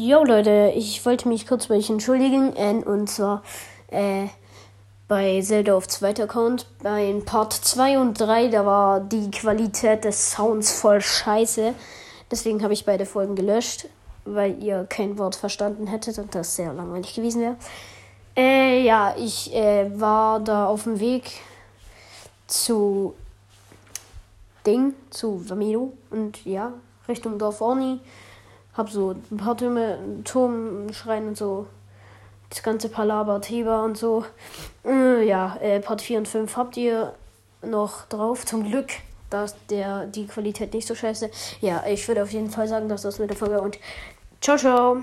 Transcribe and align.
Jo 0.00 0.22
Leute, 0.22 0.72
ich 0.76 1.04
wollte 1.04 1.26
mich 1.26 1.44
kurz 1.44 1.66
bei 1.66 1.74
euch 1.74 1.90
entschuldigen. 1.90 2.54
Äh, 2.54 2.84
und 2.84 3.10
zwar 3.10 3.42
äh, 3.88 4.28
bei 5.08 5.40
Zelda 5.42 5.74
auf 5.74 5.88
zweiter 5.88 6.22
Account. 6.22 6.66
Bei 6.84 7.20
Part 7.26 7.52
2 7.52 7.98
und 7.98 8.14
3, 8.14 8.46
da 8.46 8.64
war 8.64 9.00
die 9.00 9.28
Qualität 9.28 10.04
des 10.04 10.30
Sounds 10.30 10.70
voll 10.70 11.00
scheiße. 11.00 11.74
Deswegen 12.30 12.62
habe 12.62 12.74
ich 12.74 12.84
beide 12.84 13.06
Folgen 13.06 13.34
gelöscht, 13.34 13.86
weil 14.24 14.62
ihr 14.62 14.86
kein 14.88 15.18
Wort 15.18 15.34
verstanden 15.34 15.88
hättet 15.88 16.16
und 16.20 16.32
das 16.32 16.54
sehr 16.54 16.72
langweilig 16.72 17.16
gewesen 17.16 17.40
wäre. 17.40 17.56
Äh, 18.36 18.84
ja, 18.84 19.16
ich 19.18 19.52
äh, 19.52 19.90
war 19.98 20.38
da 20.38 20.68
auf 20.68 20.84
dem 20.84 21.00
Weg 21.00 21.40
zu 22.46 23.14
Ding, 24.64 24.94
zu 25.10 25.42
Vamido 25.50 25.92
und 26.10 26.44
ja, 26.44 26.72
Richtung 27.08 27.36
Dorf 27.36 27.60
Orni. 27.60 27.98
Hab 28.74 28.90
so 28.90 29.14
ein 29.30 29.36
paar 29.36 29.56
Türme, 29.56 29.98
Turm, 30.24 30.92
Schrein 30.92 31.28
und 31.28 31.36
so. 31.36 31.66
Das 32.50 32.62
ganze 32.62 32.88
Palaber, 32.88 33.40
Theba 33.40 33.84
und 33.84 33.98
so. 33.98 34.24
Äh, 34.84 35.26
ja, 35.26 35.56
äh, 35.60 35.80
Part 35.80 36.00
4 36.00 36.18
und 36.18 36.28
5 36.28 36.56
habt 36.56 36.76
ihr 36.76 37.12
noch 37.62 38.06
drauf, 38.06 38.46
zum 38.46 38.64
Glück. 38.64 38.88
dass 39.30 39.54
der 39.66 40.06
die 40.06 40.26
Qualität 40.26 40.72
nicht 40.72 40.86
so 40.86 40.94
scheiße. 40.94 41.30
Ja, 41.60 41.84
ich 41.86 42.06
würde 42.08 42.22
auf 42.22 42.32
jeden 42.32 42.50
Fall 42.50 42.66
sagen, 42.66 42.88
dass 42.88 43.02
das 43.02 43.18
mit 43.18 43.28
der 43.28 43.36
Folge 43.36 43.60
und 43.60 43.78
ciao, 44.40 44.56
ciao. 44.56 44.96